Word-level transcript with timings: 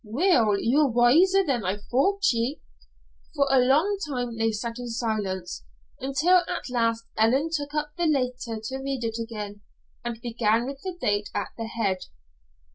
"Weel, 0.03 0.55
ye're 0.57 0.87
wiser 0.87 1.43
than 1.45 1.63
I 1.63 1.77
thought 1.77 2.23
ye." 2.33 2.59
For 3.35 3.47
a 3.51 3.59
long 3.59 3.99
time 4.09 4.35
they 4.35 4.51
sat 4.51 4.79
in 4.79 4.87
silence, 4.87 5.63
until 5.99 6.37
at 6.47 6.71
last 6.71 7.05
Ellen 7.19 7.51
took 7.53 7.75
up 7.75 7.91
the 7.97 8.07
letter 8.07 8.59
to 8.59 8.77
read 8.79 9.03
it 9.03 9.19
again, 9.21 9.61
and 10.03 10.19
began 10.19 10.65
with 10.65 10.81
the 10.81 10.97
date 10.99 11.29
at 11.35 11.49
the 11.55 11.67
head. 11.67 12.05